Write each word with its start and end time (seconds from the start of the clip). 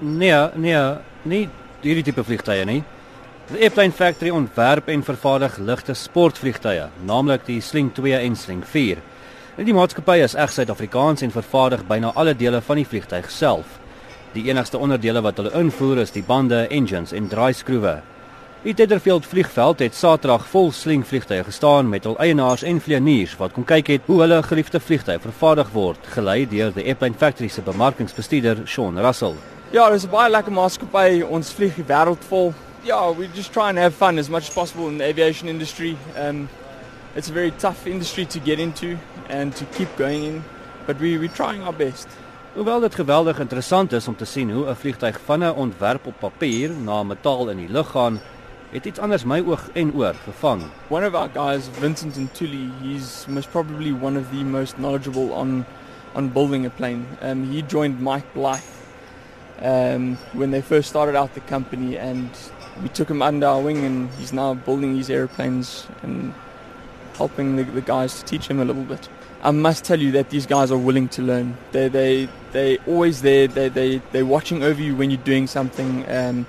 Nee, 0.00 0.48
nee, 0.56 0.80
nie 1.28 1.42
hierdie 1.82 2.04
tipe 2.06 2.24
vliegtye 2.24 2.64
nie. 2.64 2.80
Die 3.50 3.58
Airplane 3.66 3.92
Factory 3.92 4.30
ontwerp 4.32 4.88
en 4.88 5.02
vervaardig 5.04 5.58
ligte 5.60 5.92
sportvliegtye, 5.98 6.86
naamlik 7.04 7.44
die 7.44 7.58
Sling 7.60 7.90
2 7.92 8.14
en 8.16 8.36
Sling 8.36 8.62
4. 8.64 9.02
En 9.58 9.68
die 9.68 9.74
maatskappy 9.76 10.22
is 10.24 10.36
reg 10.38 10.54
Suid-Afrikaans 10.54 11.24
en 11.26 11.34
vervaardig 11.34 11.84
byna 11.88 12.14
alle 12.16 12.32
dele 12.32 12.62
van 12.64 12.80
die 12.80 12.86
vliegtyg 12.88 13.28
self. 13.28 13.76
Die 14.32 14.46
enigste 14.48 14.80
onderdele 14.80 15.20
wat 15.20 15.36
hulle 15.42 15.52
invoer 15.60 16.00
is 16.06 16.16
die 16.16 16.24
bande, 16.24 16.62
engines 16.70 17.12
en 17.12 17.28
draaiskroewe. 17.28 17.98
Die 18.64 18.76
Tetherfield 18.76 19.28
vliegveld 19.28 19.84
het 19.84 19.96
Saterdag 19.96 20.48
vol 20.48 20.72
Sling 20.72 21.04
vliegtye 21.04 21.44
gestaan 21.44 21.92
met 21.92 22.08
hul 22.08 22.16
eienaars 22.24 22.64
en 22.64 22.80
vlieëniers 22.80 23.36
wat 23.40 23.52
kom 23.52 23.68
kyk 23.68 23.92
het 23.98 24.08
hoe 24.08 24.22
hulle 24.24 24.40
geliefde 24.48 24.80
vliegtye 24.80 25.20
vervaardig 25.20 25.76
word, 25.76 26.12
gelei 26.16 26.44
deur 26.48 26.72
die 26.72 26.88
Airplane 26.88 27.20
Factory 27.20 27.52
se 27.52 27.68
bemarkingsbestuurder 27.68 28.64
Sean 28.64 28.96
Russell. 28.96 29.36
Ja, 29.70 29.84
dis 29.86 30.02
baie 30.10 30.26
lekker 30.26 30.50
maatskappy. 30.50 31.20
Ons 31.22 31.52
vlieg 31.54 31.76
die 31.78 31.84
wêreld 31.86 32.24
vol. 32.26 32.48
Yeah, 32.82 33.12
we 33.14 33.28
just 33.36 33.52
try 33.54 33.68
and 33.68 33.78
have 33.78 33.94
fun 33.94 34.18
as 34.18 34.28
much 34.28 34.48
as 34.48 34.54
possible 34.54 34.88
in 34.88 34.96
the 34.98 35.04
aviation 35.04 35.48
industry. 35.48 35.96
Um, 36.18 36.48
it's 37.14 37.30
a 37.30 37.32
very 37.32 37.52
tough 37.52 37.86
industry 37.86 38.24
to 38.34 38.40
get 38.40 38.58
into 38.58 38.98
and 39.28 39.54
to 39.54 39.64
keep 39.76 39.94
going 39.96 40.24
in, 40.24 40.42
but 40.88 40.98
we 40.98 41.18
we're 41.18 41.36
trying 41.36 41.62
our 41.62 41.72
best. 41.72 42.08
Hoewel 42.56 42.80
dit 42.80 42.94
geweldig 42.98 43.38
interessant 43.38 43.92
is 43.92 44.08
om 44.10 44.16
te 44.16 44.26
sien 44.26 44.50
hoe 44.50 44.66
'n 44.66 44.74
vliegtyg 44.74 45.20
van 45.24 45.44
'n 45.44 45.54
ontwerp 45.54 46.06
op 46.06 46.18
papier 46.18 46.70
na 46.70 47.02
metaal 47.02 47.48
in 47.50 47.56
die 47.56 47.70
lug 47.70 47.90
gaan, 47.90 48.20
het 48.72 48.86
iets 48.86 48.98
anders 48.98 49.24
my 49.24 49.38
oog 49.38 49.68
en 49.72 49.94
oor 49.94 50.14
gevang. 50.24 50.62
One 50.88 51.06
of 51.06 51.14
our 51.14 51.30
guys, 51.34 51.68
Vincent 51.78 52.18
Ntuli, 52.18 52.70
he's 52.82 53.26
most 53.28 53.50
probably 53.50 53.92
one 53.92 54.18
of 54.18 54.24
the 54.30 54.42
most 54.44 54.76
knowledgeable 54.76 55.32
on 55.32 55.64
on 56.14 56.32
building 56.32 56.66
a 56.66 56.70
plane. 56.70 57.06
Um, 57.22 57.52
he 57.52 57.62
joined 57.62 58.00
Mike 58.00 58.26
Blythe 58.34 58.79
um, 59.62 60.16
when 60.32 60.50
they 60.50 60.60
first 60.60 60.88
started 60.88 61.16
out 61.16 61.34
the 61.34 61.40
company, 61.40 61.96
and 61.98 62.30
we 62.82 62.88
took 62.88 63.10
him 63.10 63.22
under 63.22 63.46
our 63.46 63.60
wing, 63.60 63.84
and 63.84 64.10
he's 64.14 64.32
now 64.32 64.54
building 64.54 64.94
these 64.94 65.10
airplanes 65.10 65.86
and 66.02 66.34
helping 67.16 67.56
the, 67.56 67.64
the 67.64 67.82
guys 67.82 68.18
to 68.18 68.24
teach 68.24 68.48
him 68.48 68.60
a 68.60 68.64
little 68.64 68.84
bit. 68.84 69.08
I 69.42 69.50
must 69.52 69.84
tell 69.84 69.98
you 69.98 70.12
that 70.12 70.30
these 70.30 70.46
guys 70.46 70.70
are 70.70 70.78
willing 70.78 71.08
to 71.10 71.22
learn. 71.22 71.56
They 71.72 71.88
they 71.88 72.28
they 72.52 72.78
always 72.86 73.22
there. 73.22 73.48
They 73.48 73.68
they 73.68 74.02
they're 74.12 74.26
watching 74.26 74.62
over 74.62 74.80
you 74.80 74.94
when 74.96 75.10
you're 75.10 75.24
doing 75.24 75.46
something, 75.46 76.04
um, 76.10 76.46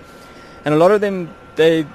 and 0.66 0.73
a 0.73 0.78
lot 0.78 0.92
of 0.92 1.02
them 1.02 1.34
they, 1.56 1.86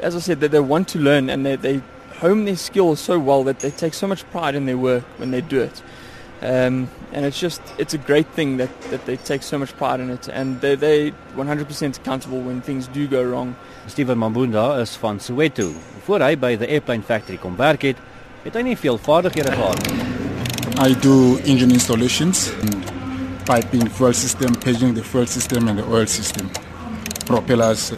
as 0.00 0.16
I 0.16 0.18
said, 0.18 0.40
they, 0.40 0.48
they 0.48 0.60
want 0.60 0.88
to 0.88 0.98
learn 0.98 1.30
and 1.30 1.44
they 1.46 1.56
they 1.56 1.82
hone 2.18 2.44
their 2.44 2.56
skills 2.56 3.00
so 3.00 3.18
well 3.18 3.44
that 3.44 3.60
they 3.60 3.70
take 3.70 3.94
so 3.94 4.06
much 4.06 4.28
pride 4.30 4.54
in 4.54 4.66
their 4.66 4.78
work 4.78 5.04
when 5.18 5.30
they 5.30 5.40
do 5.40 5.60
it. 5.60 5.82
Um, 6.42 6.88
and 7.12 7.24
it's 7.24 7.38
just 7.40 7.62
it's 7.78 7.94
a 7.94 7.98
great 7.98 8.26
thing 8.34 8.58
that, 8.58 8.68
that 8.90 9.06
they 9.06 9.16
take 9.16 9.42
so 9.42 9.58
much 9.58 9.74
pride 9.76 10.00
in 10.00 10.10
it 10.10 10.28
and 10.28 10.60
they 10.60 10.74
they 10.74 11.12
100% 11.36 11.96
accountable 11.96 12.40
when 12.40 12.60
things 12.60 12.86
do 12.88 13.06
go 13.06 13.22
wrong. 13.22 13.56
Steven 13.86 14.18
Mambunda 14.18 14.80
is 14.80 14.96
van 14.96 15.18
Soweto. 15.18 15.72
Voor 16.04 16.20
hy 16.20 16.36
by 16.36 16.56
the 16.56 16.68
Airplane 16.68 17.02
Factory 17.02 17.38
kom 17.38 17.56
werk 17.56 17.82
het, 17.82 17.96
het 18.44 18.54
hy 18.54 18.62
nie 18.62 18.76
veel 18.76 18.98
vaardighede 18.98 19.52
gehad 19.52 19.88
nie. 19.88 20.04
I 20.76 20.92
do 20.94 21.38
engine 21.44 21.72
installations, 21.72 22.50
piping, 23.46 23.88
fuel 23.88 24.12
system, 24.12 24.54
paging 24.54 24.94
the 24.94 25.04
fuel 25.04 25.26
system 25.26 25.68
and 25.68 25.78
the 25.78 25.84
oil 25.86 26.06
system, 26.06 26.50
propellers 27.26 27.92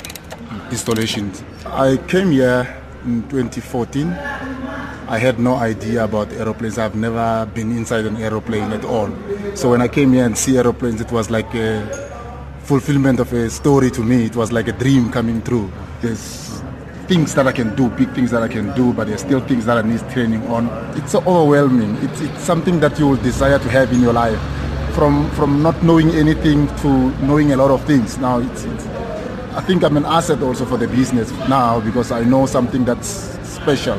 installations. 0.70 1.42
I 1.64 1.97
came 2.07 2.31
here 2.33 2.67
in 3.05 3.23
2014. 3.29 4.56
I 5.09 5.19
had 5.19 5.39
no 5.39 5.55
idea 5.55 6.03
about 6.03 6.33
aeroplanes. 6.33 6.79
I've 6.79 6.97
never 6.97 7.49
been 7.55 7.71
inside 7.71 8.07
an 8.07 8.17
aeroplane 8.17 8.73
at 8.73 8.85
all. 8.85 9.08
So 9.55 9.70
when 9.70 9.80
I 9.80 9.86
came 9.86 10.13
here 10.13 10.25
and 10.25 10.36
see 10.36 10.58
aeroplanes, 10.58 11.01
it 11.01 11.13
was 11.13 11.30
like 11.30 11.55
a 11.55 11.86
fulfillment 12.64 13.20
of 13.20 13.33
a 13.33 13.48
story 13.48 13.92
to 13.92 14.03
me. 14.03 14.25
It 14.25 14.35
was 14.35 14.51
like 14.51 14.67
a 14.67 14.73
dream 14.73 15.13
coming 15.13 15.42
true. 15.42 15.70
There's 16.01 16.61
things 17.07 17.36
that 17.36 17.47
I 17.47 17.53
can 17.53 17.77
do, 17.77 17.89
big 17.91 18.13
things 18.14 18.33
that 18.33 18.42
I 18.42 18.48
can 18.48 18.75
do, 18.75 18.92
but 18.92 19.07
there's 19.07 19.20
still 19.20 19.39
things 19.39 19.64
that 19.67 19.79
I 19.79 19.83
need 19.83 20.01
training 20.11 20.45
on. 20.48 20.67
It's 20.97 21.13
so 21.13 21.20
overwhelming. 21.20 21.95
It's, 22.03 22.20
it's 22.20 22.42
something 22.42 22.80
that 22.80 22.98
you 22.98 23.07
will 23.07 23.23
desire 23.23 23.61
to 23.61 23.69
have 23.69 23.92
in 23.92 24.01
your 24.01 24.13
life. 24.13 24.41
From 24.92 25.30
from 25.33 25.63
not 25.63 25.80
knowing 25.85 26.11
anything 26.11 26.67
to 26.79 26.89
knowing 27.25 27.53
a 27.53 27.57
lot 27.57 27.70
of 27.70 27.85
things. 27.85 28.19
Now 28.19 28.41
it's, 28.41 28.64
it's 28.64 28.86
I 29.55 29.61
think 29.61 29.85
I'm 29.85 29.97
an 29.97 30.05
asset 30.07 30.42
also 30.42 30.64
for 30.64 30.79
the 30.79 30.89
business 30.89 31.30
now 31.48 31.79
because 31.80 32.11
I 32.11 32.25
know 32.25 32.47
something 32.47 32.85
that's 32.85 33.09
special. 33.47 33.98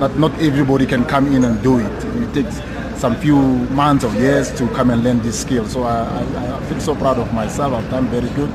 That 0.00 0.18
not 0.18 0.32
everybody 0.40 0.86
can 0.86 1.04
come 1.04 1.26
in 1.34 1.44
and 1.44 1.62
do 1.62 1.78
it. 1.78 2.04
It 2.22 2.34
takes 2.34 2.60
some 3.00 3.16
few 3.16 3.36
months 3.74 4.04
or 4.04 4.14
years 4.14 4.50
to 4.58 4.68
come 4.68 4.90
and 4.90 5.02
learn 5.02 5.20
this 5.22 5.40
skill. 5.40 5.66
So 5.66 5.82
I, 5.82 6.04
I, 6.04 6.56
I 6.56 6.60
feel 6.66 6.80
so 6.80 6.94
proud 6.94 7.18
of 7.18 7.32
myself. 7.34 7.72
I've 7.72 7.90
done 7.90 8.06
very 8.06 8.28
good, 8.30 8.50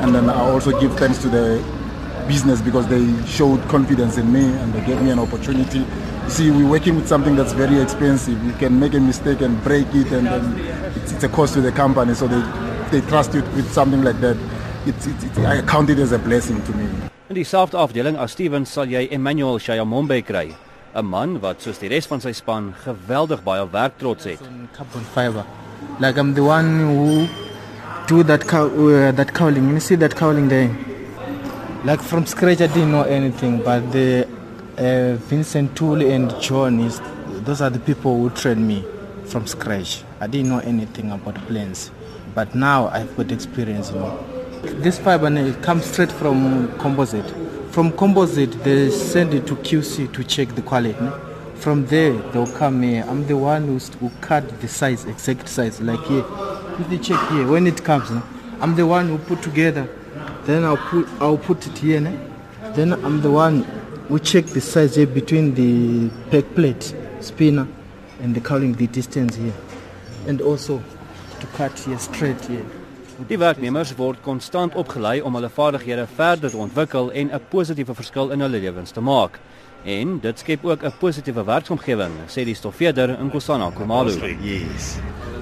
and 0.00 0.14
then 0.14 0.30
I 0.30 0.40
also 0.40 0.78
give 0.80 0.96
thanks 0.98 1.18
to 1.18 1.28
the 1.28 1.62
business 2.26 2.60
because 2.62 2.86
they 2.86 3.04
showed 3.26 3.60
confidence 3.68 4.16
in 4.16 4.32
me 4.32 4.44
and 4.44 4.72
they 4.72 4.84
gave 4.86 5.02
me 5.02 5.10
an 5.10 5.18
opportunity. 5.18 5.80
You 5.80 6.30
see, 6.30 6.50
we're 6.50 6.70
working 6.70 6.94
with 6.96 7.08
something 7.08 7.34
that's 7.34 7.52
very 7.52 7.78
expensive. 7.80 8.42
You 8.44 8.52
can 8.52 8.78
make 8.78 8.94
a 8.94 9.00
mistake 9.00 9.40
and 9.40 9.62
break 9.64 9.88
it, 9.94 10.12
and, 10.12 10.28
and 10.28 10.60
it's, 10.96 11.12
it's, 11.12 11.24
a 11.24 11.28
cost 11.28 11.54
to 11.54 11.60
the 11.60 11.72
company. 11.72 12.14
So 12.14 12.28
they, 12.28 12.40
they 12.92 13.06
trust 13.08 13.34
you 13.34 13.42
with 13.56 13.70
something 13.72 14.02
like 14.02 14.20
that. 14.20 14.36
It's, 14.86 15.06
it's, 15.06 15.38
I 15.38 15.60
count 15.62 15.90
it 15.90 15.98
as 15.98 16.12
a 16.12 16.18
blessing 16.18 16.62
to 16.62 16.72
me. 16.72 16.88
In 17.28 17.36
dieselfde 17.36 17.78
afdeling 17.78 18.16
as 18.18 18.32
Steven 18.32 18.64
sal 18.66 18.86
jy 18.86 19.08
Emmanuel 19.10 19.58
Shayamombe 19.58 20.22
kry, 20.24 20.54
'n 20.94 21.06
man 21.06 21.38
wat 21.40 21.62
soos 21.62 21.78
die 21.78 21.88
res 21.88 22.06
van 22.10 22.20
sy 22.20 22.32
span 22.34 22.72
geweldig 22.84 23.44
baie 23.46 23.62
werktrots 23.72 24.24
het. 24.26 24.40
Carbon 24.76 25.04
fiber. 25.14 25.44
Like 26.00 26.18
I'm 26.18 26.34
the 26.34 26.42
one 26.42 26.70
who 26.80 27.28
do 28.08 28.24
that 28.24 28.46
cow, 28.48 28.66
uh, 28.66 29.12
that 29.12 29.32
cowling. 29.32 29.70
You 29.70 29.80
see 29.80 29.94
that 29.96 30.16
cowling 30.16 30.48
there? 30.48 30.70
Like 31.84 32.02
from 32.02 32.26
scratch, 32.26 32.60
I 32.60 32.66
didn't 32.66 32.90
know 32.90 33.02
anything, 33.02 33.62
but 33.62 33.92
the 33.92 34.26
uh, 34.78 35.14
Vincent 35.30 35.76
Toole 35.76 36.02
and 36.02 36.34
John 36.40 36.80
is 36.80 37.00
those 37.44 37.60
are 37.60 37.70
the 37.70 37.78
people 37.78 38.18
who 38.18 38.30
trained 38.30 38.66
me 38.66 38.84
from 39.26 39.46
scratch. 39.46 40.02
I 40.20 40.26
didn't 40.26 40.48
know 40.48 40.58
anything 40.58 41.12
about 41.12 41.36
planes, 41.46 41.92
but 42.34 42.54
now 42.56 42.88
I've 42.88 43.16
got 43.16 43.30
experience. 43.30 43.92
You 43.92 44.00
know, 44.00 44.24
this 44.82 44.98
fiber 44.98 45.28
it 45.28 45.62
comes 45.62 45.84
straight 45.86 46.10
from 46.10 46.68
composite. 46.78 47.32
From 47.70 47.92
composite, 47.96 48.52
they 48.64 48.90
send 48.90 49.34
it 49.34 49.46
to 49.46 49.56
QC 49.56 50.12
to 50.12 50.24
check 50.24 50.54
the 50.54 50.62
quality. 50.62 50.96
From 51.54 51.86
there, 51.86 52.12
they'll 52.32 52.46
come 52.46 52.82
here. 52.82 53.04
I'm 53.08 53.26
the 53.26 53.36
one 53.36 53.66
who's, 53.66 53.88
who 53.94 54.10
cut 54.20 54.60
the 54.60 54.68
size, 54.68 55.04
exact 55.04 55.48
size, 55.48 55.80
like 55.80 56.00
here. 56.04 56.24
If 56.78 56.88
they 56.88 56.98
check 56.98 57.28
here, 57.30 57.46
when 57.46 57.66
it 57.66 57.84
comes, 57.84 58.10
I'm 58.60 58.74
the 58.74 58.86
one 58.86 59.08
who 59.08 59.18
put 59.18 59.42
together 59.42 59.88
then 60.44 60.64
I'll 60.64 60.76
put 60.76 61.08
I'll 61.20 61.38
put 61.38 61.66
it 61.66 61.78
here. 61.78 62.00
Then 62.74 62.92
I'm 62.92 63.20
the 63.20 63.30
one 63.30 63.62
who 64.08 64.18
check 64.18 64.46
the 64.46 64.60
size 64.60 64.96
here 64.96 65.06
between 65.06 65.54
the 65.54 66.10
peg 66.30 66.54
plate, 66.54 66.94
spinner, 67.20 67.68
and 68.20 68.34
the 68.34 68.40
cowling 68.40 68.74
the 68.74 68.86
distance 68.86 69.36
here, 69.36 69.54
and 70.26 70.40
also 70.40 70.82
to 71.40 71.46
cut 71.48 71.78
here 71.78 71.98
straight 71.98 72.44
here. 72.44 72.66
Die 73.28 73.36
werknemers 73.36 73.90
word 73.98 74.22
konstant 74.24 74.74
opgelei 74.80 75.18
om 75.20 75.34
hulle 75.36 75.50
vaardighede 75.52 76.06
verder 76.16 76.52
te 76.52 76.56
ontwikkel 76.56 77.10
en 77.12 77.30
'n 77.32 77.40
positiewe 77.50 77.94
verskil 77.94 78.30
in 78.32 78.40
hulle 78.40 78.60
lewens 78.60 78.90
te 78.90 79.00
maak. 79.00 79.38
En 79.84 80.18
dit 80.20 80.38
skep 80.38 80.64
ook 80.64 80.84
'n 80.84 80.92
positiewe 80.98 81.44
werksomgewing, 81.44 82.12
sê 82.28 82.44
die 82.44 82.54
stofveerder 82.54 83.18
in 83.20 83.30
Kosana 83.30 83.70
Komalo. 83.70 84.10
Yes. 84.40 84.98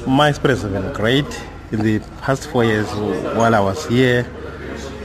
My 0.06 0.28
experience 0.28 0.62
has 0.62 0.72
been 0.72 0.94
great 0.94 1.40
in 1.70 1.78
the 1.78 2.00
past 2.20 2.46
4 2.46 2.64
years 2.64 2.88
while 3.36 3.54
I 3.54 3.60
was 3.60 3.86
here. 3.86 4.24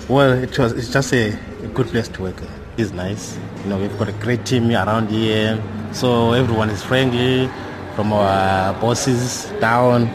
Well, 0.07 0.44
it 0.44 0.57
was. 0.57 0.72
It's 0.72 0.91
just 0.91 1.13
a, 1.13 1.28
a 1.63 1.67
good 1.73 1.89
place 1.91 2.09
to 2.09 2.22
work. 2.22 2.42
It's 2.77 2.92
nice. 2.92 3.38
You 3.63 3.69
know, 3.69 3.80
we've 3.80 3.97
got 3.97 4.07
a 4.07 4.18
great 4.25 4.45
team 4.45 4.71
around 4.71 5.12
here, 5.12 5.59
so 5.92 6.33
everyone 6.33 6.71
is 6.71 6.81
friendly, 6.81 7.50
from 7.95 8.12
our 8.13 8.74
bosses 8.81 9.51
down 9.59 10.09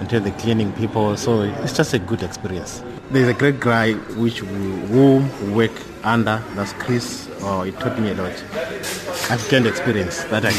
until 0.00 0.20
the 0.20 0.30
cleaning 0.32 0.72
people. 0.72 1.16
So 1.16 1.42
it's 1.42 1.76
just 1.76 1.94
a 1.94 1.98
good 1.98 2.22
experience. 2.22 2.82
There's 3.10 3.28
a 3.28 3.34
great 3.34 3.60
guy 3.60 3.94
which 4.16 4.42
we 4.42 4.58
who 4.92 5.22
work 5.54 5.72
under. 6.04 6.42
That's 6.54 6.72
Chris. 6.74 7.28
Oh, 7.40 7.62
he 7.62 7.72
taught 7.72 7.98
me 7.98 8.10
a 8.10 8.14
lot. 8.14 8.34
I've 9.30 9.46
gained 9.48 9.66
experience 9.66 10.24
that 10.24 10.44
I 10.44 10.52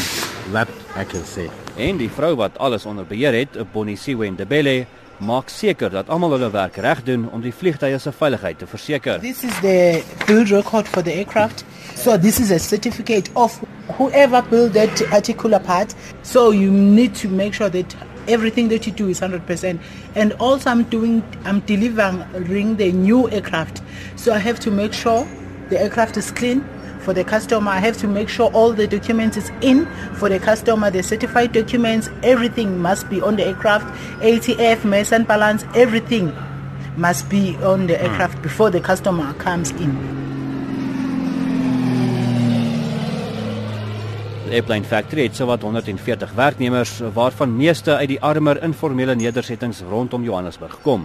that 0.52 0.68
I 0.96 1.04
can 1.04 1.24
say. 1.24 1.50
En 1.76 1.96
die 1.96 2.10
vrou 2.10 2.34
wat 2.36 2.58
alles 2.58 2.86
onder 2.86 3.06
beheer 3.06 3.32
het, 3.32 3.72
Bonnie 3.72 3.96
Siwe 3.96 4.30
Ndebele, 4.30 4.86
maak 5.20 5.48
seker 5.52 5.90
dat 5.90 6.08
almal 6.08 6.32
hulle 6.36 6.50
werk 6.50 6.76
reg 6.80 7.02
doen 7.04 7.26
om 7.30 7.42
die 7.44 7.52
vliegtye 7.52 7.98
se 7.98 8.12
veiligheid 8.12 8.58
te 8.58 8.66
verseker. 8.66 9.20
This 9.20 9.44
is 9.44 9.54
the 9.60 10.02
build 10.26 10.50
record 10.50 10.88
for 10.88 11.02
the 11.02 11.12
aircraft. 11.12 11.64
So 11.94 12.16
this 12.18 12.40
is 12.40 12.50
a 12.50 12.58
certificate 12.58 13.30
of 13.34 13.60
whoever 13.98 14.42
built 14.42 14.72
that 14.72 15.02
particular 15.10 15.60
part. 15.60 15.94
So 16.22 16.50
you 16.52 16.70
need 16.70 17.14
to 17.20 17.28
make 17.28 17.54
sure 17.54 17.70
that 17.70 17.94
everything 18.30 18.68
that 18.68 18.86
you 18.86 18.92
do 18.92 19.08
is 19.08 19.20
100%. 19.20 19.78
And 20.14 20.32
also 20.34 20.70
I'm 20.70 20.84
doing 20.84 21.22
I'm 21.44 21.60
delivering 21.60 22.76
the 22.76 22.92
new 22.92 23.30
aircraft. 23.30 23.82
So 24.16 24.32
I 24.32 24.38
have 24.38 24.60
to 24.60 24.70
make 24.70 24.92
sure 24.92 25.28
the 25.68 25.80
aircraft 25.80 26.16
is 26.16 26.30
clean 26.30 26.64
for 27.00 27.14
the 27.14 27.24
customer. 27.24 27.70
I 27.70 27.78
have 27.78 27.96
to 27.98 28.08
make 28.08 28.28
sure 28.28 28.50
all 28.52 28.72
the 28.72 28.86
documents 28.86 29.36
is 29.36 29.50
in 29.60 29.86
for 30.14 30.28
the 30.28 30.38
customer, 30.38 30.90
the 30.90 31.02
certified 31.02 31.52
documents, 31.52 32.10
everything 32.22 32.78
must 32.78 33.08
be 33.08 33.20
on 33.20 33.36
the 33.36 33.46
aircraft, 33.46 33.86
ATF, 34.22 34.84
mass 34.84 35.12
and 35.12 35.26
balance, 35.26 35.64
everything 35.74 36.34
must 36.96 37.28
be 37.30 37.56
on 37.58 37.86
the 37.86 38.00
aircraft 38.02 38.42
before 38.42 38.70
the 38.70 38.80
customer 38.80 39.32
comes 39.34 39.70
in. 39.72 40.19
Airplane 44.50 44.82
Factory 44.84 45.28
het 45.28 45.36
sowat 45.38 45.62
140 45.62 46.32
werknemers 46.34 46.96
waarvan 47.14 47.52
meeste 47.56 47.94
uit 47.96 48.08
die 48.08 48.20
armer 48.20 48.58
informele 48.66 49.14
nedersettings 49.14 49.84
rondom 49.86 50.24
Johannesburg 50.26 50.74
kom. 50.82 51.04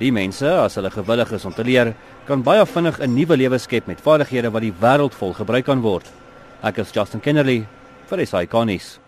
Die 0.00 0.10
mense, 0.12 0.48
as 0.58 0.74
hulle 0.74 0.90
gewillig 0.90 1.30
is 1.36 1.44
om 1.46 1.54
te 1.54 1.62
leer, 1.62 1.92
kan 2.26 2.42
baie 2.42 2.66
vinnig 2.66 2.98
'n 2.98 3.14
nuwe 3.14 3.36
lewe 3.36 3.58
skep 3.58 3.86
met 3.86 4.00
vaardighede 4.00 4.50
wat 4.50 4.62
die 4.62 4.74
wêreld 4.80 5.14
vol 5.14 5.32
gebruik 5.32 5.64
kan 5.64 5.80
word. 5.80 6.10
Ek 6.62 6.78
is 6.78 6.90
Justin 6.90 7.20
Kennerly 7.20 7.66
vir 8.10 8.26
SAK 8.26 8.52
nuus. 8.64 9.03